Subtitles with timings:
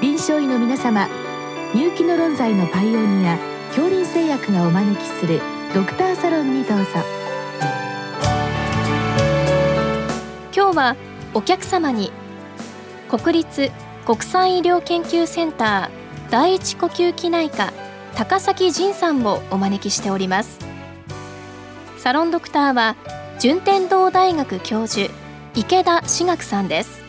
[0.00, 1.08] 臨床医の皆様
[1.74, 3.36] 入気の論剤のパイオニア
[3.70, 5.40] 恐林製薬がお招きする
[5.74, 6.84] ドクターサロンにどうぞ。
[10.54, 10.96] 今日は
[11.34, 12.12] お客様に
[13.08, 13.72] 国立
[14.06, 17.72] 国際医療研究センター第一呼吸器内科
[18.14, 20.60] 高崎仁さんをお招きしております。
[21.96, 22.94] サロンドクターは
[23.40, 25.12] 順天堂大学教授
[25.56, 27.07] 池田志学さんです。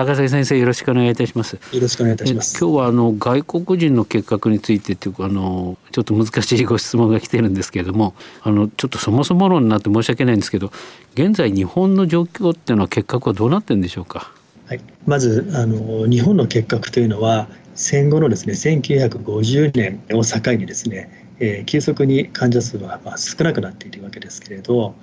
[0.00, 1.56] 高崎先生よろしくお願いいたします。
[1.56, 2.58] よろしくお願いいたします。
[2.58, 10.72] 今日はあの外国人の結核についてっていうあのちょっと難しいご質問が来てるんですけれども、あのちょっとそもそも論になって申し訳ないんですけど、
[11.12, 14.32] 現在日本の状況っていうのは結核はどうなってるんでしょうか？
[14.68, 24.94] はい、まずあの日本の結核というのは戦後のですね1950年を境にですね、えー、急速に患者数はまあ少なくなっているわけですけれど、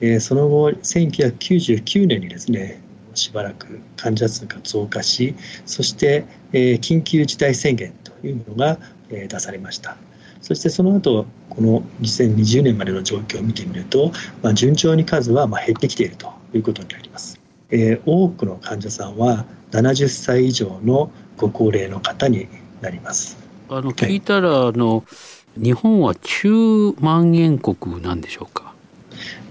[0.00, 2.80] えー、その後1999年にですね
[3.16, 8.78] しばらく患者数が増加しそして、えー、緊急事態宣言というのが、
[9.10, 9.96] えー、出されました。
[10.42, 22.46] そしてその後この2020年までの状況を見てみると、まあ、順調に数はまあ減ってきているということになります、えー、多くの患者さんは70歳以上のご高齢の方に
[22.80, 23.36] なります。
[23.68, 25.04] あの聞いたら、はい、あの
[25.56, 28.72] 日本は中万円国なんでしょうか？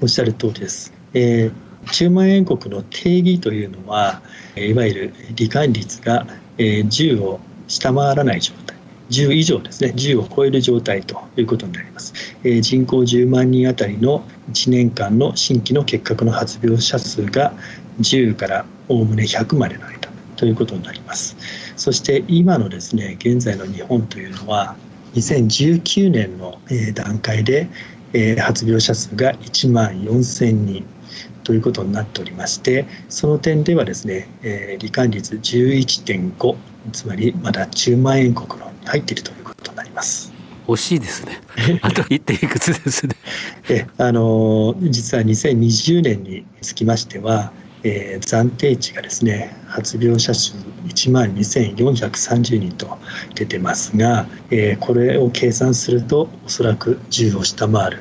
[0.02, 4.22] おっしゃる通りです、えー中万円国の定義というのは
[4.56, 6.26] いわゆる罹患率が
[6.58, 8.76] 10を下回らない状態。
[9.10, 9.94] 10以上ですね。
[9.96, 12.14] 10を超える状態ということになります。
[12.62, 17.54] 人口10万人あたりの1年間の新規の結核の発病者数が
[18.02, 21.38] 10からおおむね100までの間ということになります。
[21.76, 24.76] そして今のですね現在の日本というのは
[25.14, 26.60] 2019年の
[26.94, 27.70] 段階で
[28.40, 30.86] 発病者数が1万4000人
[31.44, 36.56] ということになっておりましてその点ではですね、えー、罹患率11.5
[36.92, 40.34] つまりまだ10万円国の入っているということになります。
[40.68, 41.42] 惜しいですね。
[41.82, 43.16] あと1点いくつですね。
[43.70, 47.52] えあの実は2020年につきましては、
[47.86, 50.56] えー、暫定値がですね発病者数
[50.88, 52.98] 1万2430人と
[53.36, 58.00] 出てますが、えー、これを計算するとおそらく10を下回る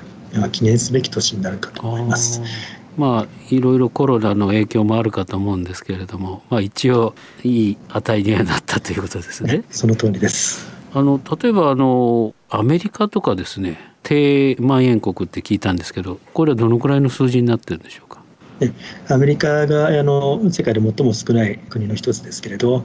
[0.53, 2.41] 記念すべき年になるかと思います。
[2.97, 9.65] まあいろいろコロナの影響もあるかと思うんですけれども、まあ、一応いい値にはなったということですね。
[9.71, 18.24] その通りですあの例えばあのアメリカとかですね低万円国って聞いたんですけどこれはどのくらいの数字になってるんでしょうか？
[19.09, 22.85] アメリカがあの世界で最も少ない国の一つですけれど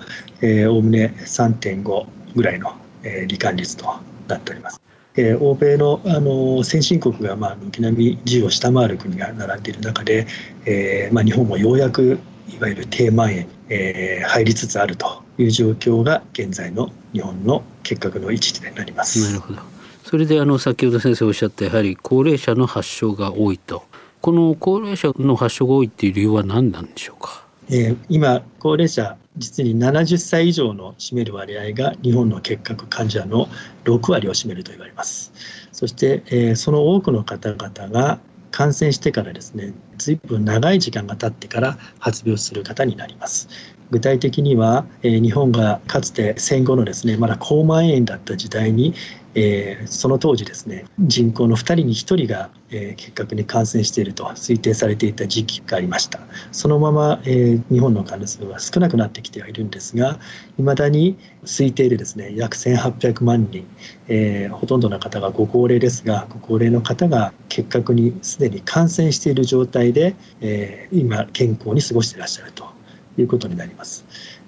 [0.69, 3.85] おおむね3.5ぐらいの、えー、罹患率と
[4.27, 4.81] なっております。
[5.15, 10.27] えー、欧米のあの先進国が、まあ、軒並み10を下回る国が並んでいる中で、
[10.65, 19.19] えーまあ、日本もようやくいわゆる低万円、えー、入りつつあるという状況が現在の日本の結核の位置になります。
[19.27, 19.59] なるほど
[20.03, 23.83] それであの先ほど先生おっしゃったやはり高齢者の発症が多いと
[24.21, 33.47] この高齢者の発症が多いっていう理由は何なんでしょうか、えー、今高齢者実に70歳以上の占める割合が日本の結核患者の
[33.85, 35.31] 6割を占めると言われます。
[35.71, 38.19] そして、えー、その多くの方々が
[38.51, 43.47] 感染してからですね、ずいぶん長い時間が経ってから発病する方になります。
[43.91, 48.93] 具体的には、えー、日本がかつて戦後のですね、まだ高蔓延だった時代に
[49.35, 56.19] えー、その当時ですね人口の2人に1人が、えー、結核に感染していると推定されていた時期がありました。
[56.51, 60.19] そのまま、えー、日本の患者数は少なくなってきてはいるんですが
[60.57, 63.67] いまだに推定でですね約1800万人、
[64.07, 72.78] えー、ほとんどの方がご高齢ですがご高齢の方が結核にすでに感染している状態で、えー、今健康に過ごしていらっしゃると。
[73.17, 74.05] いうことになります。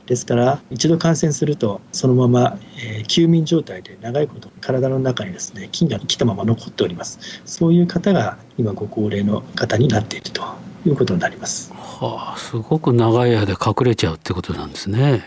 [0.08, 7.42] ですから一度感染するとそのまま、えー、休眠状態で長いこと体の中にですね菌が来たまま残っております。
[7.46, 10.42] そういう方が今ご高齢の方になっていると
[10.86, 11.72] いうことになります。
[11.74, 15.24] はあすごく長い間隠れちゃうってことなんですね。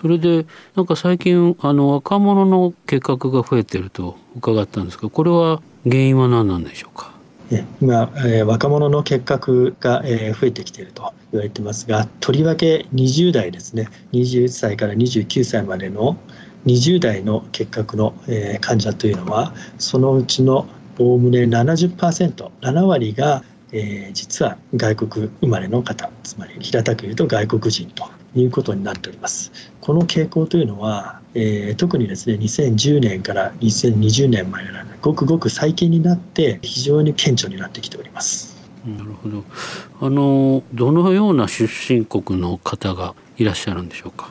[0.00, 0.46] それで
[0.76, 7.09] なんか最近あの若者の結核が増えてると伺ったんですがこれは原因は何なんでしょうか？
[7.80, 16.16] 今、えー、若者の結核が、えー、増えてきていると言われてますがとりわけ20代ですね20歳から29歳までの
[16.66, 20.66] 20代の結核の、えー、患者というのはそのうちの
[20.98, 23.42] おおむね 70%7 割が、
[23.72, 28.04] えー、実は外国生まれの方つまり平たく言うと外国人と
[28.34, 29.50] いうことになっております。
[29.80, 38.56] この傾向というのは、えー、特にですね2010年から2020年までのごくごく最近になって非常に顕著になってきております。
[38.84, 39.44] なるほど。
[40.00, 44.30] あのどのような出身国の方がいらっしゃるんでしょうか？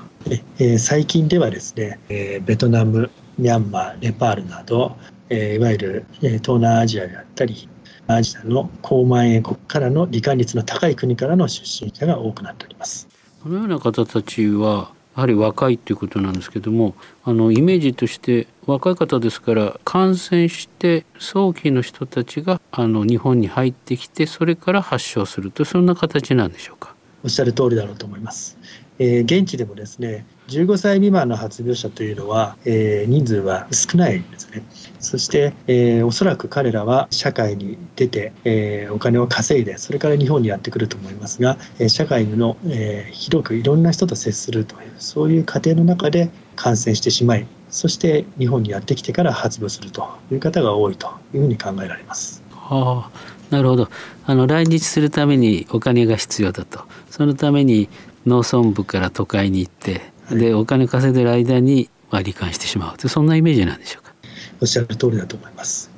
[0.60, 4.98] えー、最近ではですね、えー、ベトナムミャンマーネパールなど
[5.30, 7.69] えー、いわゆる、えー、東南アジアであったり
[8.07, 13.07] アジアの高万円国からの罹患率の高い国からの出身者が多くなっております。
[13.44, 16.95] このような方たちはやはり若いということなんですけども
[17.25, 26.95] あのイメージとして若い方ですから感染して早期の人たちがあの日本に入ってきてそれから発症するとそんな形なんでしょうか？
[27.24, 28.57] おっしゃる通りだろうと思います。
[29.00, 34.63] えー、現地でもですね15歳未満の発病者というのは、えー、人数は少ないですね。
[35.00, 52.44] そして、えー、おそらく彼らは社会に出て、えー、お金を稼いでそれから日本にやってくると思いますが、えー、社会の、えー、広くいろんな人と接するというそういう過程の中で感染してしまいそして日本にやってきてから発病するという方が多いというふうに考えられます。
[52.51, 53.12] はあ、
[53.50, 53.89] なるほど
[54.25, 56.83] あの来日するためにお金が必要だと
[57.19, 57.89] そのために
[58.25, 62.98] 農村部から都会に行って、はい、でお金稼いでる間に、まあ、罹患してしまう。
[62.98, 64.13] とそんなイメージなんでしょうか？
[64.62, 65.92] おっしゃる通りだと思います。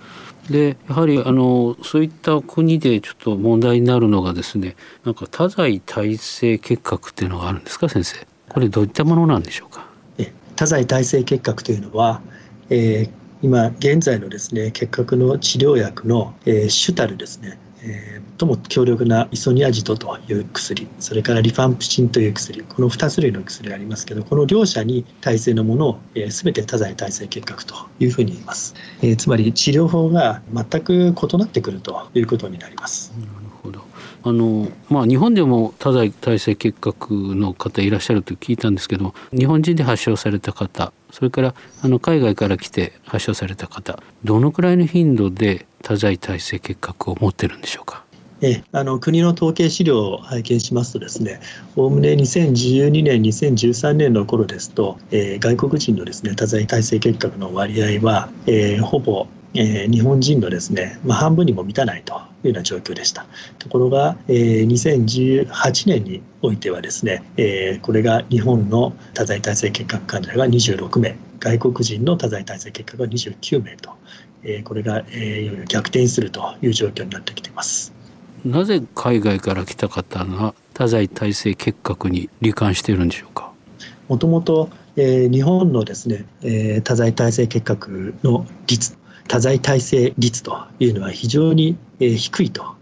[0.50, 4.76] でやはりあのそういった国でちょっと問題になるのがですね
[5.06, 8.26] なんか多剤耐性結核っていうのがあるんですか先生？
[8.50, 9.86] これどういったものなんでしょうか？
[10.56, 12.24] 多剤耐性結核というのは、
[12.72, 13.12] えー、
[13.44, 33.14] 今現在のですね結核の治療薬の、えー、主たるですねえー、最も強力なイソニアジトという薬それからリファンプシンという薬この2種類の薬がありますけどこの両者に耐性のものを、えー、全て多剤耐性結核というふうに言います、えー、つまり治療法が全く異なってくるということになります。
[33.20, 33.32] なる
[33.64, 33.92] ほど
[34.24, 48.04] あのまあ、日本でも多剤耐性結核の方いらっしゃると聞いたんですけど日本人で発症された方それからあの海外から来て発症された方どのくらいの頻度で多剤耐性結核を持ってるんでしょうか？
[48.42, 51.40] えあの国の統計資料を拝見しますとですね
[51.76, 63.26] おおむね2012年2013年の頃ですと、えー、外国人のですね多剤耐性結核の割合は、えー、ほぼえー、日本人のですね、まあ、半分にも満たないというような状況でした。
[63.60, 73.92] ところが、えー、2018年においてはですね、えー、これが日本の多剤耐性結核患者が26名、外国人の多剤耐性結核が29名と
[74.44, 77.94] えこれが、えー、逆転するという状況になってきています。
[78.44, 83.52] なぜ海外から来た方が多剤耐性結核に罹患しているんでしょうか？
[84.08, 88.98] もともと、えー、日本のですね、えー、多剤耐性結核の率
[89.32, 92.76] 多剤耐性率というのは非常に、え、低いと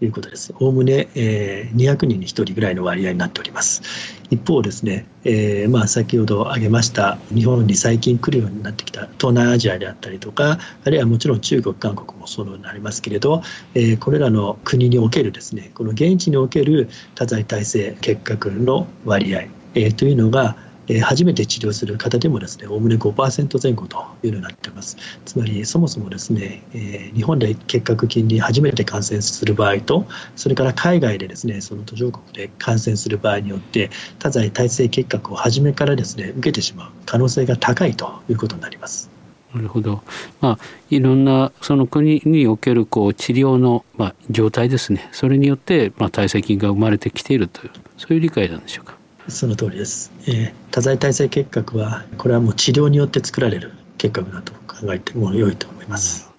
[0.00, 0.54] いうことです。
[0.60, 3.82] おおむね、え、200人に1人ぐらいの割合になっております。
[4.30, 13.42] 一方ですね、えー、まあ先ほど挙げました日本に最近来るようになってきた東南アジアであったりとかあるいはもちろん中国韓国もそうなりますけれど、
[13.74, 19.42] えー、これらの国におけるですねこの現地における多剤耐性結核の割合、
[19.74, 20.56] えー、というのが
[20.88, 24.96] え初めて治療する方でもですね、おおむね5%前後というようになっています。
[25.24, 30.06] つまり、そもそもですね、え日本で結核菌に初めて感染する場合と、
[30.36, 39.10] それから海外でですね、その途上国で感染する場合によって、多剤耐性結核を初めからですね、受けてしまう可能性が高いということになります。
[39.54, 40.02] なるほど。
[40.40, 40.58] まあ、
[40.90, 45.08] いろんなその国におけるこう治療の、まあ、状態ですね。
[45.12, 48.95] それによって、まあ、耐性菌が生まれてきているという、そういう理解なんでしょうか。
[49.28, 56.30] その通りです、えー、多剤耐性結核はこれはもう治療によって作られる結核だと考えても良いと思います。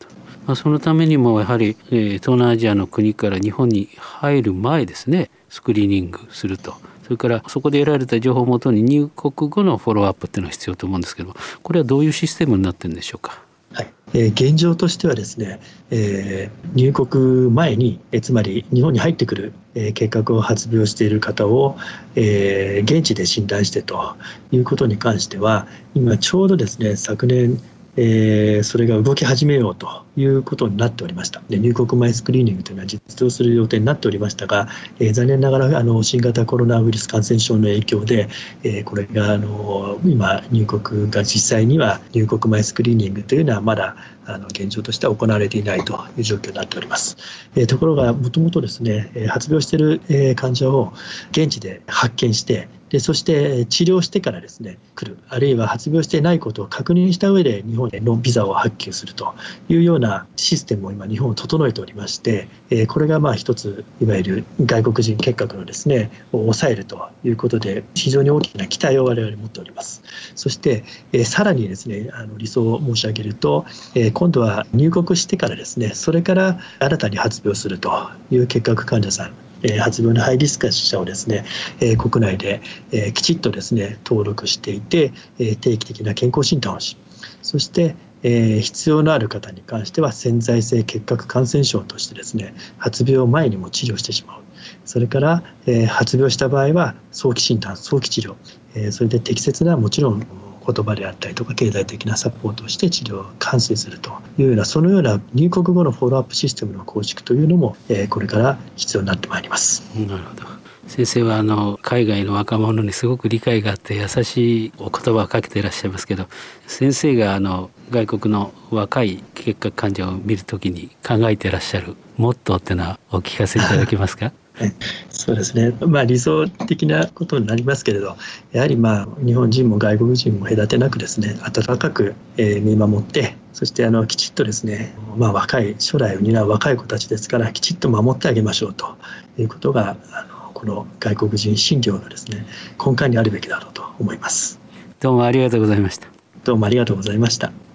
[0.45, 5.29] まあ、そのためにもやはり、えー、東南アジアの国から日本に入る前ですね。
[5.49, 6.75] スクリーニングすると。
[7.03, 13.46] それからそこで得られた情報をもとに入国後のフォローアップっていうのが必要と思うんですけどこれはどういうシステムになってるんでしょうか？
[13.77, 13.93] はい。
[14.13, 15.59] えー、現状としてはですね、
[15.91, 21.77] えー、入国前に、えー、つまり日本に入ってくる、えー、計画を発病している方を、
[22.15, 24.15] えー、現地で診断してと
[24.51, 27.61] いうことに関しては今ちょうどですね昨年
[27.99, 31.41] えー、それが動き始めようということになっておりました。
[31.49, 34.67] で入国前スクリーニングというのは実装する予定になっておりましたが、
[34.99, 38.29] えー、残念ながらあの新型コロナウイルス感染症の影響で、
[38.63, 47.17] えー、これがあの今、入国が実際には入国前スクリーニングというのはまだあの現状としては行われていないという状況になっております。
[47.55, 50.93] えー、ところが、もともとですね、発病している、え患者を
[51.31, 55.17] 現地で発見して、でそして治療してからですね来る。
[55.29, 59.35] あるいは発病していないことを確認した上で日本へのビザを発給すると
[59.67, 70.01] いうようなシステムを今日本は整えておりまして、えこれがまあ一ついわゆる外国人結核のですねを抑えるということで非常に大きな期待を我々持っております。
[70.35, 73.65] そして、えさらにですねあの理想を申し上げると、
[73.95, 81.45] え今度は入国してからですねそれから新たに発病するという結核患者さんえ発病のハイリスク者をですね、
[81.79, 82.61] え国内で、
[82.91, 86.97] えきちっとですね登録していて、え定期的な健康診断をし
[87.41, 94.41] そして、え必要のある方に関しては潜在性結核感染症としてですね発病前にも治療してしまう。
[94.85, 98.35] それから、え発病した場合は早期診断早期治療、
[98.75, 100.25] えそれで適切なもちろん
[100.67, 109.83] 言葉であったりとか経済的なサポートをして治療を完遂するというようなそのような入国後のフォローアップシステムの構築というのも、えー、これから必要になってまいります。
[109.97, 110.43] なるほど。
[110.87, 116.27] 先生はあの海外の若者にすごく理解があって優しいお言葉をかけていらっしゃいますけど
[116.65, 124.31] 先生があの外国の若い結核患者を見るときに考えていらっしゃるモットーっていうのはお聞かせいただけますか？
[125.09, 128.17] そうですね、まあ、理想的なことになりますけれど、
[128.51, 138.95] やはりまあ日本人も外国人も隔てなくですね温かく見守って、そしてあのきちっとですね、まあ、若い将来を担う若い子たちですから、きちっと守ってあげましょうと
[139.37, 142.45] いうことが、あのこの外国人診療のですね
[142.83, 144.59] 根幹にあるべきだろうと思います。
[144.99, 146.07] どうもありがとうございました。
[146.43, 147.66] どうもありがとうございました。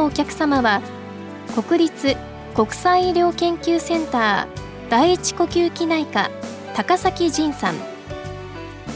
[0.00, 0.80] のお客様は
[1.54, 2.16] 国立
[2.54, 6.30] 国際医療研究センター第一呼吸器内科
[6.74, 7.74] 高崎仁さん。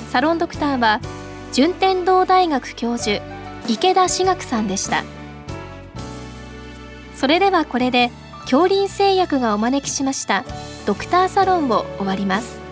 [0.08, 1.00] サロンドクターは
[1.52, 3.22] 順天堂大学教授
[3.68, 5.04] 池田志学さんでした。
[7.14, 8.10] それではこれで
[8.42, 10.44] 恐林製薬がお招きしました
[10.86, 12.63] ドクターサロンを終わります。